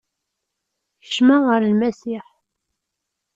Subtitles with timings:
[1.03, 2.27] Kecmeɣ ɣer Lmasiḥ.